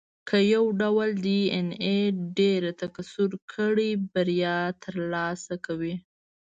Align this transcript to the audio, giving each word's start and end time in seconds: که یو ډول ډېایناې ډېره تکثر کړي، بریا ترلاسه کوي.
که 0.27 0.37
یو 0.53 0.65
ډول 0.81 1.09
ډېایناې 1.25 1.99
ډېره 2.37 2.71
تکثر 2.81 3.31
کړي، 3.53 3.91
بریا 4.13 4.57
ترلاسه 4.83 5.53
کوي. 5.65 5.95